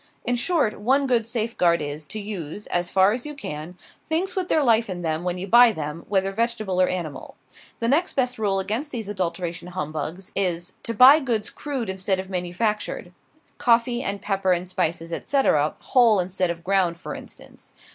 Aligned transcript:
In 0.25 0.35
short, 0.35 0.79
one 0.79 1.05
good 1.05 1.27
safeguard 1.27 1.79
is, 1.79 2.07
to 2.07 2.19
use, 2.19 2.65
as 2.65 2.89
far 2.89 3.11
as 3.11 3.23
you 3.23 3.35
can, 3.35 3.77
things 4.03 4.35
with 4.35 4.49
their 4.49 4.63
life 4.63 4.89
in 4.89 5.03
them 5.03 5.23
when 5.23 5.37
you 5.37 5.45
buy 5.45 5.71
them, 5.71 6.05
whether 6.09 6.31
vegetable 6.31 6.81
or 6.81 6.87
animal. 6.87 7.35
The 7.79 7.87
next 7.87 8.13
best 8.13 8.39
rule 8.39 8.59
against 8.59 8.89
these 8.89 9.07
adulteration 9.09 9.67
humbugs 9.67 10.31
is, 10.35 10.73
to 10.81 10.95
buy 10.95 11.19
goods 11.19 11.51
crude 11.51 11.87
instead 11.87 12.19
of 12.19 12.31
manufactured; 12.31 13.11
coffee, 13.59 14.01
and 14.01 14.23
pepper, 14.23 14.53
and 14.53 14.67
spices, 14.67 15.13
etc., 15.13 15.75
whole 15.77 16.19
instead 16.19 16.49
of 16.49 16.63
ground, 16.63 16.97
for 16.99 17.13
instance. 17.13 17.73